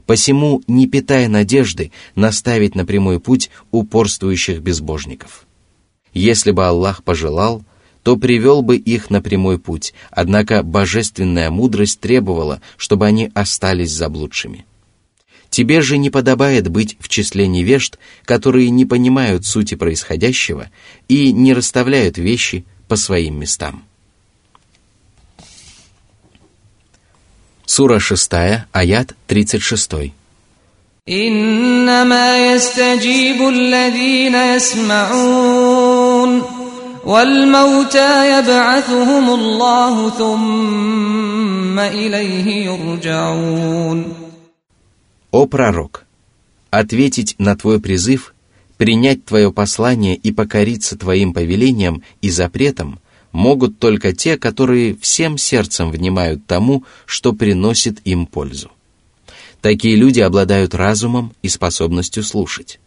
Посему, 0.06 0.62
не 0.68 0.86
питая 0.86 1.28
надежды, 1.28 1.90
наставить 2.14 2.74
на 2.74 2.86
прямой 2.86 3.20
путь 3.20 3.50
упорствующих 3.72 4.60
безбожников. 4.60 5.46
Если 6.14 6.52
бы 6.52 6.64
Аллах 6.64 7.02
пожелал, 7.02 7.64
то 8.02 8.16
привел 8.16 8.62
бы 8.62 8.76
их 8.76 9.10
на 9.10 9.20
прямой 9.20 9.58
путь, 9.58 9.92
однако 10.12 10.62
божественная 10.62 11.50
мудрость 11.50 11.98
требовала, 11.98 12.62
чтобы 12.76 13.04
они 13.04 13.32
остались 13.34 13.90
заблудшими. 13.90 14.64
Тебе 15.50 15.80
же 15.82 15.98
не 15.98 16.10
подобает 16.10 16.68
быть 16.68 16.96
в 17.00 17.08
числе 17.08 17.48
невежд, 17.48 17.98
которые 18.24 18.70
не 18.70 18.84
понимают 18.84 19.44
сути 19.44 19.74
происходящего 19.74 20.70
и 21.08 21.32
не 21.32 21.52
расставляют 21.52 22.16
вещи 22.16 22.64
по 22.86 22.94
своим 22.94 23.40
местам. 23.40 23.85
Сура 27.75 27.99
6, 27.99 28.65
аят 28.73 29.15
36. 29.27 30.11
إنما 31.09 32.53
يستجيب 32.53 33.47
الذين 33.47 34.35
يسمعون 34.55 36.41
والموتى 37.05 38.39
يبعثهم 38.39 39.29
الله 39.29 40.09
ثم 40.09 41.79
إليه 41.79 42.65
يرجعون 42.65 44.13
О 45.31 45.45
пророк! 45.47 46.05
Ответить 46.71 47.35
на 47.39 47.55
твой 47.55 47.79
призыв, 47.79 48.33
принять 48.77 49.25
твое 49.25 49.51
послание 49.51 50.15
и 50.15 50.31
покориться 50.31 50.97
твоим 50.97 51.33
повелениям 51.33 52.03
и 52.21 52.29
запретам – 52.29 53.04
могут 53.36 53.78
только 53.78 54.14
те, 54.14 54.38
которые 54.38 54.96
всем 54.96 55.36
сердцем 55.36 55.90
внимают 55.90 56.46
тому, 56.46 56.84
что 57.04 57.34
приносит 57.34 58.00
им 58.06 58.26
пользу. 58.26 58.72
Такие 59.60 59.94
люди 59.94 60.20
обладают 60.20 60.74
разумом 60.74 61.34
и 61.42 61.48
способностью 61.48 62.22
слушать. 62.22 62.80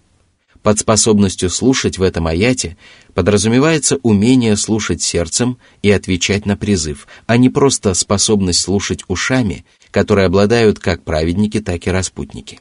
Под 0.64 0.80
способностью 0.80 1.52
слушать 1.52 2.00
в 2.00 2.02
этом 2.02 2.26
аяте 2.26 2.78
подразумевается 3.14 3.98
умение 4.02 4.58
слушать 4.58 5.04
сердцем 5.04 5.58
и 5.84 5.92
отвечать 5.92 6.48
на 6.48 6.58
призыв, 6.58 7.08
а 7.28 7.38
не 7.38 7.50
просто 7.50 7.94
способность 7.94 8.60
слушать 8.60 9.04
ушами, 9.08 9.66
которые 9.92 10.26
обладают 10.26 10.80
как 10.80 11.04
праведники, 11.04 11.62
так 11.62 11.86
и 11.86 11.92
распутники. 11.92 12.60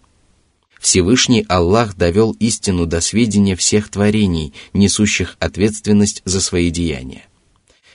Всевышний 0.79 1.44
Аллах 1.48 1.96
довел 1.96 2.33
истину 2.33 2.85
до 2.85 3.01
сведения 3.01 3.57
всех 3.57 3.88
творений, 3.88 4.53
несущих 4.74 5.37
ответственность 5.40 6.20
за 6.24 6.40
свои 6.40 6.70
деяния. 6.70 7.24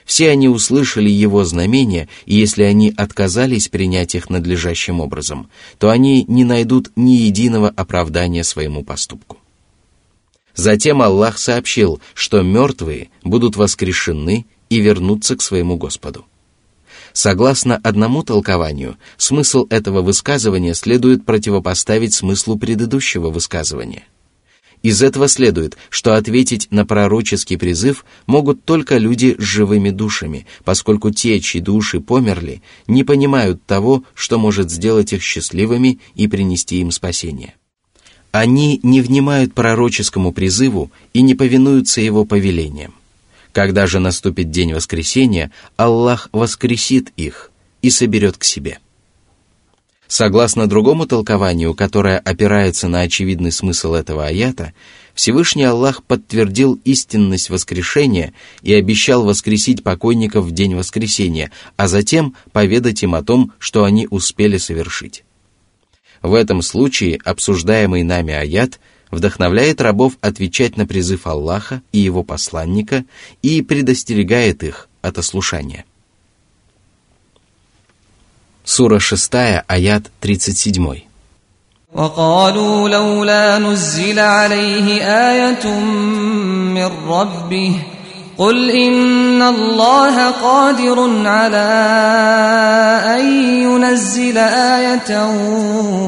Все 0.04 0.30
они 0.30 0.48
услышали 0.48 1.08
его 1.08 1.44
знамения, 1.44 2.08
и 2.26 2.34
если 2.34 2.62
они 2.62 2.92
отказались 2.96 3.68
принять 3.68 4.14
их 4.14 4.28
надлежащим 4.28 5.00
образом, 5.00 5.48
то 5.78 5.90
они 5.90 6.24
не 6.28 6.44
найдут 6.44 6.90
ни 6.94 7.12
единого 7.12 7.70
оправдания 7.70 8.44
своему 8.44 8.84
поступку. 8.84 9.38
Затем 10.54 11.02
Аллах 11.02 11.38
сообщил, 11.38 12.00
что 12.12 12.42
мертвые 12.42 13.08
будут 13.22 13.56
воскрешены 13.56 14.46
и 14.68 14.78
вернутся 14.78 15.36
к 15.36 15.42
своему 15.42 15.76
Господу. 15.76 16.26
Согласно 17.12 17.76
одному 17.76 18.22
толкованию, 18.22 18.96
смысл 19.16 19.66
этого 19.70 20.02
высказывания 20.02 20.74
следует 20.74 21.24
противопоставить 21.24 22.14
смыслу 22.14 22.58
предыдущего 22.58 23.30
высказывания– 23.30 24.04
из 24.84 25.02
этого 25.02 25.28
следует, 25.28 25.78
что 25.88 26.14
ответить 26.14 26.68
на 26.70 26.84
пророческий 26.84 27.56
призыв 27.56 28.04
могут 28.26 28.64
только 28.64 28.98
люди 28.98 29.34
с 29.38 29.42
живыми 29.42 29.88
душами, 29.88 30.46
поскольку 30.62 31.10
те, 31.10 31.40
чьи 31.40 31.62
души 31.62 32.00
померли, 32.00 32.60
не 32.86 33.02
понимают 33.02 33.64
того, 33.64 34.04
что 34.14 34.38
может 34.38 34.70
сделать 34.70 35.14
их 35.14 35.22
счастливыми 35.22 36.00
и 36.14 36.28
принести 36.28 36.80
им 36.80 36.90
спасение. 36.90 37.54
Они 38.30 38.78
не 38.82 39.00
внимают 39.00 39.54
пророческому 39.54 40.32
призыву 40.32 40.90
и 41.14 41.22
не 41.22 41.34
повинуются 41.34 42.02
его 42.02 42.26
повелениям. 42.26 42.92
Когда 43.52 43.86
же 43.86 44.00
наступит 44.00 44.50
день 44.50 44.74
воскресения, 44.74 45.50
Аллах 45.76 46.28
воскресит 46.30 47.10
их 47.16 47.50
и 47.80 47.88
соберет 47.88 48.36
к 48.36 48.44
себе. 48.44 48.80
Согласно 50.06 50.66
другому 50.66 51.06
толкованию, 51.06 51.74
которое 51.74 52.18
опирается 52.18 52.88
на 52.88 53.00
очевидный 53.00 53.50
смысл 53.50 53.94
этого 53.94 54.26
аята, 54.26 54.74
Всевышний 55.14 55.64
Аллах 55.64 56.02
подтвердил 56.02 56.78
истинность 56.84 57.48
воскрешения 57.48 58.34
и 58.62 58.74
обещал 58.74 59.24
воскресить 59.24 59.82
покойников 59.82 60.44
в 60.44 60.50
день 60.50 60.74
воскресения, 60.74 61.50
а 61.76 61.88
затем 61.88 62.36
поведать 62.52 63.02
им 63.02 63.14
о 63.14 63.22
том, 63.22 63.52
что 63.58 63.84
они 63.84 64.06
успели 64.10 64.58
совершить. 64.58 65.24
В 66.20 66.34
этом 66.34 66.62
случае 66.62 67.18
обсуждаемый 67.24 68.02
нами 68.02 68.34
аят 68.34 68.80
вдохновляет 69.10 69.80
рабов 69.80 70.18
отвечать 70.20 70.76
на 70.76 70.86
призыв 70.86 71.26
Аллаха 71.26 71.82
и 71.92 71.98
его 71.98 72.24
посланника 72.24 73.04
и 73.42 73.62
предостерегает 73.62 74.64
их 74.64 74.88
от 75.00 75.18
ослушания. 75.18 75.84
Сура 78.65 78.99
6, 78.99 79.63
аят 79.67 80.03
37. 80.21 81.09
وقالوا 81.93 82.89
لولا 82.89 83.57
نزل 83.57 84.19
عليه 84.19 85.03
آية 85.03 85.79
من 86.75 86.89
ربه 87.07 87.75
قل 88.37 88.71
إن 88.71 89.41
الله 89.41 90.31
قادر 90.31 91.27
على 91.27 91.69
أن 93.19 93.25
ينزل 93.63 94.37
آية 94.37 95.25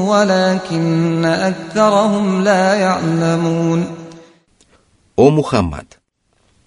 ولكن 0.07 1.25
أكثرهم 1.25 2.43
لا 2.43 2.73
يعلمون 2.73 4.01
О 5.17 5.29
Мухаммад! 5.29 5.85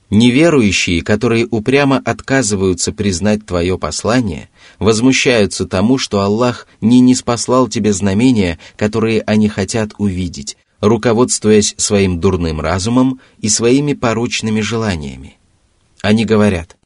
Неверующие, 0.10 1.04
которые 1.04 1.46
упрямо 1.46 1.98
отказываются 1.98 2.92
признать 2.92 3.46
твое 3.46 3.78
послание, 3.78 4.50
возмущаются 4.80 5.68
тому, 5.68 6.00
что 6.00 6.22
Аллах 6.22 6.68
не 6.82 7.00
неспослал 7.00 7.68
тебе 7.68 7.94
знамения, 7.94 8.58
которые 8.76 9.22
они 9.22 9.50
хотят 9.50 9.92
увидеть, 10.00 10.58
руководствуясь 10.82 11.76
своим 11.78 12.20
дурным 12.20 12.60
разумом 12.60 13.20
и 13.40 13.50
своими 13.50 13.94
порочными 13.94 14.62
желаниями. 14.62 15.38
Они 16.02 16.26
говорят, 16.26 16.78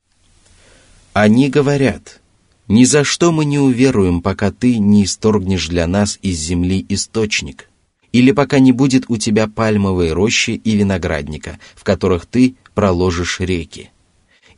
они 1.14 1.50
говорят, 1.50 2.20
ни 2.68 2.84
за 2.84 3.06
что 3.06 3.32
мы 3.32 3.46
не 3.46 3.60
уверуем, 3.60 4.22
пока 4.22 4.52
ты 4.52 4.80
не 4.80 5.06
исторгнешь 5.06 5.70
для 5.70 5.88
нас 5.88 6.20
из 6.22 6.40
земли 6.40 6.86
источник, 6.90 7.70
или 8.12 8.32
пока 8.32 8.60
не 8.60 8.72
будет 8.72 9.06
у 9.08 9.18
тебя 9.18 9.48
пальмовой 9.48 10.12
рощи 10.12 10.52
и 10.52 10.76
виноградника, 10.76 11.60
в 11.76 11.84
которых 11.84 12.26
ты 12.26 12.56
проложишь 12.74 13.40
реки, 13.40 13.92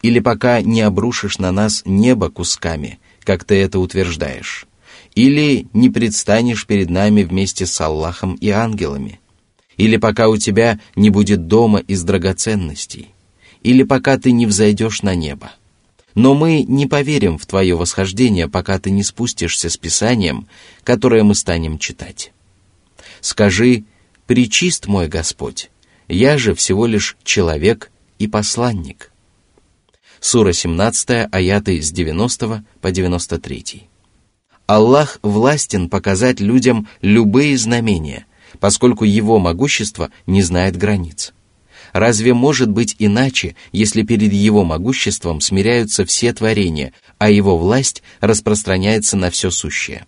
или 0.01 0.19
пока 0.19 0.62
не 0.62 0.82
обрушишь 0.82 1.38
на 1.38 1.51
нас 1.51 1.84
небо 1.86 2.30
кусками, 2.30 2.99
как 3.23 3.43
ты 3.43 3.56
это 3.56 3.80
утверждаешь, 3.80 4.67
или 5.15 5.67
не 5.73 5.89
предстанешь 5.89 6.65
перед 6.65 6.89
нами 6.89 7.23
вместе 7.23 7.65
с 7.65 7.80
Аллахом 7.82 8.36
и 8.36 8.49
ангелами, 8.49 9.19
или 9.78 9.97
пока 9.97 10.30
у 10.30 10.38
тебя 10.38 10.80
не 10.95 11.10
будет 11.10 11.47
дома 11.47 11.80
из 11.80 12.04
драгоценностей, 12.04 13.13
или 13.63 13.84
пока 13.84 14.17
ты 14.17 14.32
не 14.32 14.45
взойдешь 14.45 15.01
на 15.01 15.15
небо. 15.15 15.51
Но 16.13 16.34
мы 16.34 16.63
не 16.63 16.86
поверим 16.86 17.38
в 17.38 17.45
твое 17.45 17.75
восхождение, 17.75 18.47
пока 18.47 18.80
ты 18.80 18.89
не 18.89 19.04
спустишься 19.04 19.69
с 19.69 19.75
Писанием, 19.75 20.47
которое 20.84 21.23
мы 21.23 21.36
станем 21.36 21.78
читать. 21.78 22.32
Скажи, 23.19 23.84
«Причист 24.28 24.88
мой 24.88 25.08
Господь, 25.08 25.69
я 26.08 26.38
же 26.38 26.56
всего 26.56 26.88
лишь 26.88 27.15
человек 27.23 27.91
и 28.19 28.28
посланник». 28.28 29.12
Сура 30.19 30.54
17, 30.54 31.28
аяты 31.32 31.82
с 31.82 31.91
90 31.91 32.63
по 32.82 32.91
93. 32.91 33.84
Аллах 34.65 35.19
властен 35.21 35.89
показать 35.89 36.39
людям 36.39 36.88
любые 37.01 37.58
знамения, 37.58 38.25
поскольку 38.60 39.04
Его 39.04 39.38
могущество 39.38 40.10
не 40.25 40.41
знает 40.41 40.78
границ. 40.78 41.34
Разве 41.93 42.34
может 42.34 42.69
быть 42.71 42.95
иначе, 42.97 43.56
если 43.71 44.01
перед 44.01 44.34
Его 44.34 44.63
могуществом 44.63 45.39
смиряются 45.39 46.06
все 46.06 46.34
творения, 46.34 46.93
а 47.19 47.30
Его 47.30 47.58
власть 47.58 48.01
распространяется 48.19 49.17
на 49.17 49.30
все 49.30 49.51
сущее? 49.51 50.06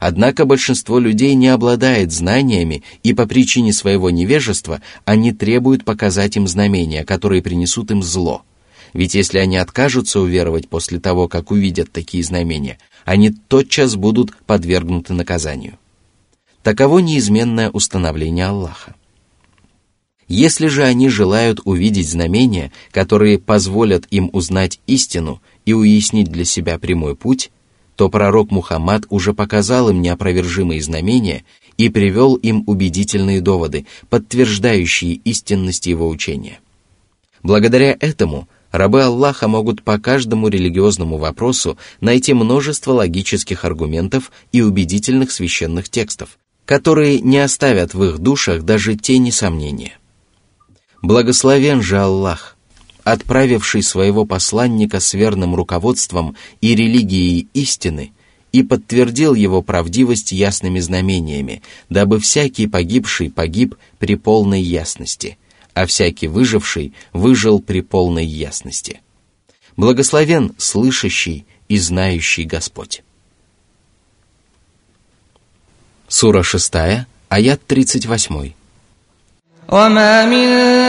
Однако 0.00 0.46
большинство 0.46 0.98
людей 0.98 1.34
не 1.34 1.48
обладает 1.48 2.10
знаниями, 2.10 2.82
и 3.02 3.12
по 3.12 3.26
причине 3.26 3.74
своего 3.74 4.08
невежества 4.08 4.80
они 5.04 5.30
требуют 5.30 5.84
показать 5.84 6.36
им 6.36 6.48
знамения, 6.48 7.04
которые 7.04 7.42
принесут 7.42 7.90
им 7.90 8.02
зло. 8.02 8.42
Ведь 8.94 9.14
если 9.14 9.38
они 9.38 9.58
откажутся 9.58 10.20
уверовать 10.20 10.68
после 10.68 10.98
того, 11.00 11.28
как 11.28 11.50
увидят 11.50 11.92
такие 11.92 12.24
знамения, 12.24 12.78
они 13.04 13.28
тотчас 13.30 13.94
будут 13.94 14.34
подвергнуты 14.46 15.12
наказанию. 15.12 15.78
Таково 16.62 17.00
неизменное 17.00 17.70
установление 17.70 18.46
Аллаха. 18.46 18.94
Если 20.28 20.68
же 20.68 20.82
они 20.82 21.10
желают 21.10 21.60
увидеть 21.64 22.08
знамения, 22.08 22.72
которые 22.90 23.38
позволят 23.38 24.06
им 24.10 24.30
узнать 24.32 24.80
истину 24.86 25.42
и 25.66 25.74
уяснить 25.74 26.28
для 26.28 26.46
себя 26.46 26.78
прямой 26.78 27.16
путь, 27.16 27.50
то 28.00 28.08
пророк 28.08 28.50
Мухаммад 28.50 29.04
уже 29.10 29.34
показал 29.34 29.90
им 29.90 30.00
неопровержимые 30.00 30.80
знамения 30.80 31.44
и 31.76 31.90
привел 31.90 32.34
им 32.34 32.64
убедительные 32.66 33.42
доводы, 33.42 33.84
подтверждающие 34.08 35.16
истинность 35.16 35.86
его 35.86 36.08
учения. 36.08 36.60
Благодаря 37.42 37.94
этому 38.00 38.48
рабы 38.70 39.02
Аллаха 39.02 39.48
могут 39.48 39.82
по 39.82 39.98
каждому 39.98 40.48
религиозному 40.48 41.18
вопросу 41.18 41.76
найти 42.00 42.32
множество 42.32 42.92
логических 42.92 43.66
аргументов 43.66 44.32
и 44.50 44.62
убедительных 44.62 45.30
священных 45.30 45.90
текстов, 45.90 46.38
которые 46.64 47.20
не 47.20 47.36
оставят 47.36 47.92
в 47.92 48.02
их 48.02 48.18
душах 48.18 48.62
даже 48.62 48.96
тени 48.96 49.28
сомнения. 49.28 49.98
Благословен 51.02 51.82
же 51.82 51.98
Аллах, 51.98 52.56
отправивший 53.03 53.83
своего 53.83 54.25
посланника 54.25 54.99
с 54.99 55.13
верным 55.13 55.55
руководством 55.55 56.35
и 56.61 56.75
религией 56.75 57.47
истины, 57.53 58.11
и 58.51 58.63
подтвердил 58.63 59.33
его 59.35 59.61
правдивость 59.61 60.31
ясными 60.31 60.79
знамениями, 60.79 61.61
дабы 61.89 62.19
всякий 62.19 62.67
погибший 62.67 63.29
погиб 63.29 63.75
при 63.99 64.15
полной 64.15 64.61
ясности, 64.61 65.37
а 65.73 65.85
всякий 65.85 66.27
выживший 66.27 66.93
выжил 67.11 67.59
при 67.59 67.81
полной 67.81 68.25
ясности. 68.25 69.01
Благословен 69.75 70.53
слышащий 70.57 71.45
и 71.67 71.77
знающий 71.77 72.45
Господь. 72.45 73.03
Сура 76.07 76.41
6, 76.43 76.73
аят 77.29 77.65
38. 77.67 78.53
وما 79.67 80.25
من 80.25 80.88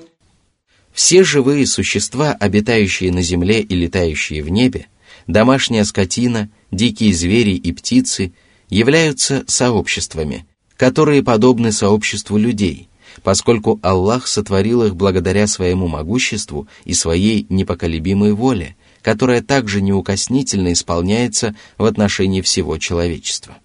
Все 1.03 1.23
живые 1.23 1.65
существа, 1.65 2.33
обитающие 2.39 3.11
на 3.11 3.23
земле 3.23 3.59
и 3.61 3.73
летающие 3.73 4.43
в 4.43 4.49
небе, 4.49 4.85
домашняя 5.25 5.83
скотина, 5.83 6.51
дикие 6.69 7.11
звери 7.15 7.55
и 7.55 7.71
птицы, 7.71 8.33
являются 8.69 9.43
сообществами, 9.47 10.45
которые 10.77 11.23
подобны 11.23 11.71
сообществу 11.71 12.37
людей, 12.37 12.87
поскольку 13.23 13.79
Аллах 13.81 14.27
сотворил 14.27 14.83
их 14.83 14.95
благодаря 14.95 15.47
своему 15.47 15.87
могуществу 15.87 16.67
и 16.85 16.93
своей 16.93 17.47
непоколебимой 17.49 18.33
воле, 18.33 18.75
которая 19.01 19.41
также 19.41 19.81
неукоснительно 19.81 20.71
исполняется 20.71 21.55
в 21.79 21.85
отношении 21.85 22.41
всего 22.41 22.77
человечества. 22.77 23.57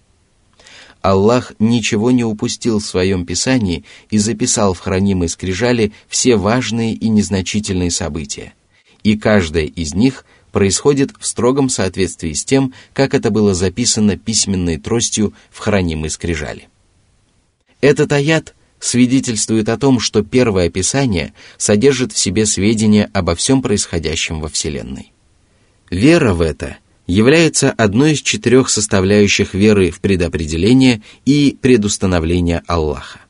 Аллах 1.01 1.53
ничего 1.59 2.11
не 2.11 2.23
упустил 2.23 2.79
в 2.79 2.85
своем 2.85 3.25
Писании 3.25 3.83
и 4.09 4.17
записал 4.17 4.73
в 4.73 4.79
хранимой 4.79 5.29
скрижали 5.29 5.93
все 6.07 6.35
важные 6.35 6.93
и 6.93 7.09
незначительные 7.09 7.91
события. 7.91 8.53
И 9.03 9.17
каждое 9.17 9.65
из 9.65 9.93
них 9.93 10.25
происходит 10.51 11.11
в 11.19 11.25
строгом 11.25 11.69
соответствии 11.69 12.33
с 12.33 12.43
тем, 12.43 12.73
как 12.93 13.13
это 13.13 13.29
было 13.29 13.53
записано 13.53 14.17
письменной 14.17 14.77
тростью 14.77 15.33
в 15.51 15.59
хранимой 15.59 16.09
скрижали. 16.09 16.67
Этот 17.79 18.11
аят 18.11 18.55
свидетельствует 18.79 19.69
о 19.69 19.77
том, 19.77 19.99
что 19.99 20.23
первое 20.23 20.69
Писание 20.69 21.33
содержит 21.57 22.11
в 22.11 22.17
себе 22.17 22.45
сведения 22.45 23.09
обо 23.13 23.35
всем 23.35 23.61
происходящем 23.61 24.39
во 24.39 24.49
Вселенной. 24.49 25.11
Вера 25.89 26.33
в 26.33 26.41
это– 26.41 26.77
является 27.07 27.71
одной 27.71 28.11
из 28.11 28.21
четырех 28.21 28.69
составляющих 28.69 29.53
веры 29.53 29.89
в 29.89 30.01
предопределение 30.01 31.01
и 31.25 31.57
предустановление 31.59 32.61
Аллаха. 32.67 33.21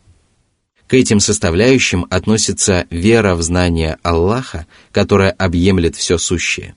К 0.87 0.95
этим 0.95 1.19
составляющим 1.19 2.07
относится 2.09 2.87
вера 2.89 3.35
в 3.35 3.41
знание 3.43 3.97
Аллаха, 4.03 4.65
которая 4.91 5.31
объемлет 5.31 5.95
все 5.95 6.17
сущее, 6.17 6.75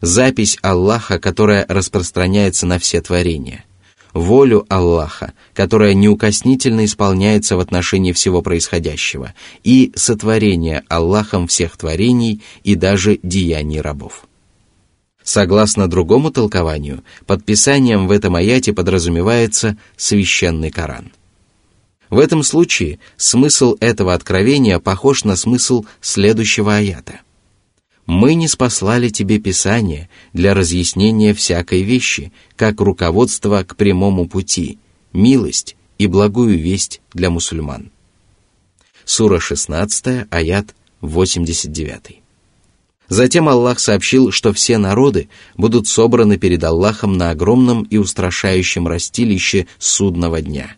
запись 0.00 0.58
Аллаха, 0.60 1.18
которая 1.18 1.64
распространяется 1.68 2.66
на 2.66 2.78
все 2.78 3.00
творения, 3.00 3.64
волю 4.12 4.66
Аллаха, 4.68 5.32
которая 5.54 5.94
неукоснительно 5.94 6.84
исполняется 6.84 7.56
в 7.56 7.60
отношении 7.60 8.12
всего 8.12 8.42
происходящего, 8.42 9.34
и 9.62 9.92
сотворение 9.94 10.82
Аллахом 10.88 11.46
всех 11.46 11.76
творений 11.76 12.42
и 12.64 12.74
даже 12.74 13.20
деяний 13.22 13.80
рабов. 13.80 14.26
Согласно 15.24 15.88
другому 15.88 16.30
толкованию, 16.30 17.02
подписанием 17.26 18.06
в 18.06 18.10
этом 18.10 18.36
аяте 18.36 18.74
подразумевается 18.74 19.78
священный 19.96 20.70
Коран. 20.70 21.12
В 22.10 22.18
этом 22.18 22.42
случае 22.42 22.98
смысл 23.16 23.74
этого 23.80 24.12
откровения 24.12 24.78
похож 24.78 25.24
на 25.24 25.34
смысл 25.34 25.86
следующего 26.02 26.76
аята. 26.76 27.22
«Мы 28.04 28.34
не 28.34 28.48
спаслали 28.48 29.08
тебе 29.08 29.38
Писание 29.38 30.10
для 30.34 30.52
разъяснения 30.52 31.32
всякой 31.32 31.82
вещи, 31.82 32.30
как 32.54 32.82
руководство 32.82 33.64
к 33.64 33.76
прямому 33.76 34.28
пути, 34.28 34.78
милость 35.14 35.74
и 35.96 36.06
благую 36.06 36.58
весть 36.58 37.00
для 37.14 37.30
мусульман». 37.30 37.90
Сура 39.06 39.40
16, 39.40 40.26
аят 40.30 40.74
89. 41.00 42.23
Затем 43.14 43.48
Аллах 43.48 43.78
сообщил, 43.78 44.32
что 44.32 44.52
все 44.52 44.76
народы 44.76 45.28
будут 45.56 45.86
собраны 45.86 46.36
перед 46.36 46.64
Аллахом 46.64 47.12
на 47.12 47.30
огромном 47.30 47.84
и 47.84 47.96
устрашающем 47.96 48.88
растилище 48.88 49.68
судного 49.78 50.42
дня. 50.42 50.74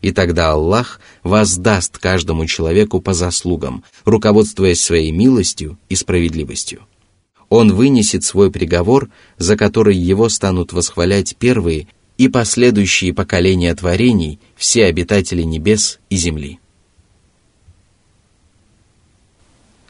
И 0.00 0.12
тогда 0.12 0.52
Аллах 0.52 1.00
воздаст 1.24 1.98
каждому 1.98 2.46
человеку 2.46 3.00
по 3.00 3.12
заслугам, 3.12 3.82
руководствуясь 4.04 4.80
своей 4.80 5.10
милостью 5.10 5.78
и 5.88 5.96
справедливостью. 5.96 6.82
Он 7.48 7.74
вынесет 7.74 8.22
свой 8.22 8.52
приговор, 8.52 9.08
за 9.38 9.56
который 9.56 9.96
его 9.96 10.28
станут 10.28 10.72
восхвалять 10.72 11.34
первые 11.38 11.88
и 12.18 12.28
последующие 12.28 13.12
поколения 13.12 13.74
творений, 13.74 14.38
все 14.54 14.84
обитатели 14.84 15.42
небес 15.42 15.98
и 16.08 16.14
земли. 16.14 16.60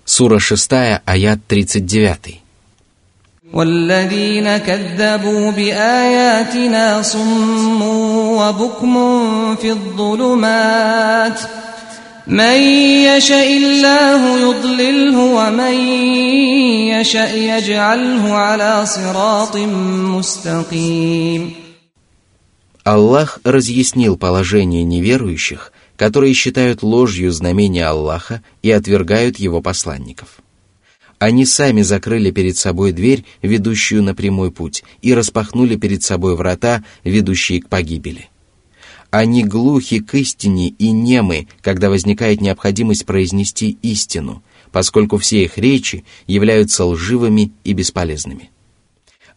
Сура 0.10 0.39
6, 0.39 1.02
аят 1.06 1.39
39. 1.48 2.45
والذين 3.54 4.58
كذبوا 4.58 5.52
بآياتنا 5.52 7.02
صم 7.02 7.82
وبكم 7.82 8.95
في 9.56 9.71
الظلمات 9.71 11.39
من 12.28 12.58
يشاء 13.06 13.58
الله 13.58 14.39
يضلله 14.39 15.17
ومن 15.19 15.74
يشاء 16.89 17.38
يجعله 17.38 18.34
على 18.34 18.86
صراط 18.86 19.58
مستقيم 20.17 21.65
Аллах 22.86 23.39
разъяснил 23.43 24.15
положение 24.15 24.84
неверующих, 24.84 25.71
которые 26.01 26.33
считают 26.33 26.83
ложью 26.83 27.31
знамения 27.31 27.85
Аллаха 27.85 28.43
и 28.63 28.71
отвергают 28.71 29.39
его 29.39 29.61
посланников. 29.61 30.39
Они 31.19 31.45
сами 31.45 31.83
закрыли 31.83 32.31
перед 32.31 32.57
собой 32.57 32.93
дверь, 32.93 33.27
ведущую 33.43 34.03
на 34.03 34.15
прямой 34.15 34.51
путь, 34.51 34.83
и 35.03 35.13
распахнули 35.13 35.77
перед 35.77 36.03
собой 36.03 36.37
врата, 36.37 36.83
ведущие 37.05 37.61
к 37.61 37.69
погибели. 37.69 38.31
Они 39.11 39.45
глухи 39.45 40.01
к 40.01 40.15
истине 40.15 40.69
и 40.69 40.91
немы, 40.91 41.49
когда 41.61 41.91
возникает 41.91 42.41
необходимость 42.41 43.05
произнести 43.05 43.77
истину, 43.83 44.43
поскольку 44.73 45.19
все 45.19 45.45
их 45.45 45.59
речи 45.59 46.07
являются 46.27 46.87
лживыми 46.87 47.53
и 47.63 47.75
бесполезными. 47.75 48.49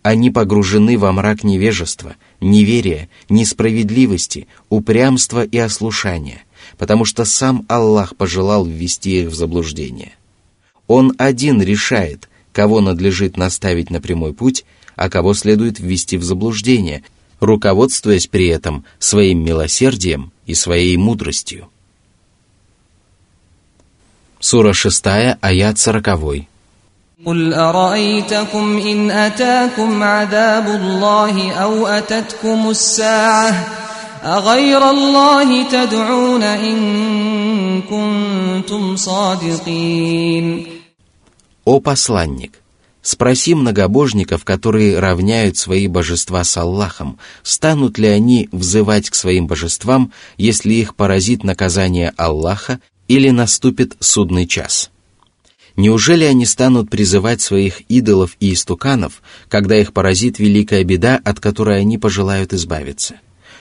Они 0.01 0.29
погружены 0.29 0.97
во 0.97 1.11
мрак 1.13 1.43
невежества, 1.43 2.15
неверия, 2.41 3.09
несправедливости, 3.29 4.47
упрямства 4.69 5.43
и 5.43 5.57
ослушания, 5.57 6.43
потому 6.76 7.04
что 7.04 7.24
сам 7.24 7.64
Аллах 7.68 8.16
пожелал 8.16 8.64
ввести 8.64 9.22
их 9.22 9.28
в 9.28 9.34
заблуждение. 9.34 10.12
Он 10.86 11.14
один 11.18 11.60
решает, 11.62 12.28
кого 12.52 12.80
надлежит 12.80 13.36
наставить 13.36 13.90
на 13.90 14.00
прямой 14.00 14.32
путь, 14.32 14.64
а 14.96 15.08
кого 15.08 15.34
следует 15.34 15.78
ввести 15.78 16.16
в 16.16 16.24
заблуждение, 16.24 17.04
руководствуясь 17.40 18.26
при 18.26 18.48
этом 18.48 18.84
своим 18.98 19.44
милосердием 19.44 20.32
и 20.46 20.54
своей 20.54 20.96
мудростью. 20.96 21.68
Сура 24.40 24.72
6, 24.72 25.06
аят 25.40 25.78
40. 25.78 26.48
قل 27.26 27.54
أرأيتكم 27.54 28.78
إن 28.78 29.10
أتاكم 29.10 30.02
عذاب 30.02 30.66
الله 30.68 31.52
أو 31.52 31.86
أتتكم 31.86 32.70
الساعة 32.70 33.66
أغير 34.24 34.90
الله 34.90 35.62
تدعون 35.70 36.42
إن 36.42 37.82
كنتم 37.82 38.96
صادقين 38.96 40.66
О 41.64 41.80
посланник, 41.80 42.62
Спроси 43.02 43.54
многобожников, 43.54 44.44
которые 44.44 44.98
равняют 44.98 45.56
свои 45.56 45.86
божества 45.86 46.44
с 46.44 46.56
Аллахом, 46.56 47.18
станут 47.42 47.96
ли 47.96 48.08
они 48.08 48.50
взывать 48.52 49.08
к 49.08 49.14
своим 49.14 49.46
божествам, 49.46 50.12
если 50.36 50.74
их 50.74 50.94
поразит 50.94 51.42
наказание 51.42 52.12
Аллаха 52.16 52.80
или 53.06 53.30
наступит 53.30 53.96
судный 54.00 54.46
час. 54.46 54.90
Неужели 55.76 56.24
они 56.24 56.44
станут 56.44 56.90
призывать 56.90 57.40
своих 57.40 57.80
идолов 57.82 58.36
и 58.40 58.52
истуканов, 58.52 59.22
когда 59.48 59.78
их 59.78 59.92
поразит 59.92 60.38
великая 60.38 60.84
беда, 60.84 61.20
от 61.24 61.40
которой 61.40 61.80
они 61.80 61.98
пожелают 61.98 62.52
избавиться? 62.52 63.14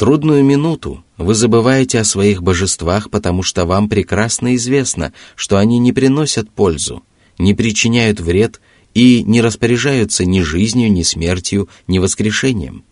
трудную 0.00 0.42
минуту 0.42 1.04
вы 1.18 1.34
забываете 1.34 2.00
о 2.00 2.04
своих 2.04 2.42
божествах, 2.42 3.10
потому 3.10 3.42
что 3.42 3.66
вам 3.66 3.90
прекрасно 3.90 4.54
известно, 4.56 5.12
что 5.36 5.58
они 5.58 5.78
не 5.78 5.92
приносят 5.92 6.50
пользу, 6.50 7.02
не 7.36 7.52
причиняют 7.52 8.18
вред 8.18 8.62
и 8.94 9.22
не 9.22 9.42
распоряжаются 9.42 10.24
ни 10.24 10.40
жизнью, 10.40 10.90
ни 10.90 11.02
смертью, 11.02 11.68
ни 11.86 11.98
воскрешением. 11.98 12.82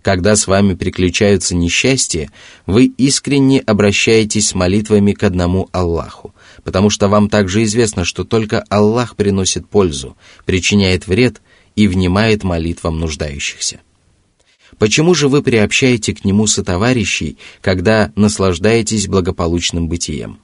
Когда 0.00 0.36
с 0.36 0.46
вами 0.46 0.74
приключаются 0.74 1.56
несчастья, 1.56 2.30
вы 2.66 2.84
искренне 2.84 3.58
обращаетесь 3.58 4.50
с 4.50 4.54
молитвами 4.54 5.10
к 5.10 5.24
одному 5.24 5.68
Аллаху, 5.72 6.36
потому 6.62 6.88
что 6.88 7.08
вам 7.08 7.28
также 7.28 7.64
известно, 7.64 8.04
что 8.04 8.22
только 8.22 8.62
Аллах 8.68 9.16
приносит 9.16 9.68
пользу, 9.68 10.16
причиняет 10.44 11.08
вред 11.08 11.42
и 11.74 11.88
внимает 11.88 12.44
молитвам 12.44 13.00
нуждающихся. 13.00 13.80
Почему 14.78 15.14
же 15.14 15.28
вы 15.28 15.42
приобщаете 15.42 16.14
к 16.14 16.24
нему 16.24 16.46
сотоварищей, 16.46 17.38
когда 17.60 18.12
наслаждаетесь 18.16 19.08
благополучным 19.08 19.88
бытием? 19.88 20.38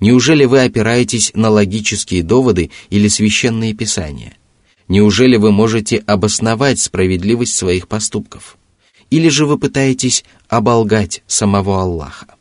Неужели 0.00 0.44
вы 0.44 0.62
опираетесь 0.62 1.32
на 1.34 1.50
логические 1.50 2.22
доводы 2.22 2.70
или 2.90 3.08
священные 3.08 3.74
писания? 3.74 4.36
Неужели 4.88 5.36
вы 5.36 5.50
можете 5.52 5.98
обосновать 5.98 6.80
справедливость 6.80 7.56
своих 7.56 7.88
поступков? 7.88 8.56
Или 9.10 9.28
же 9.28 9.46
вы 9.46 9.58
пытаетесь 9.58 10.24
оболгать 10.48 11.22
самого 11.26 11.80
Аллаха? 11.80 12.33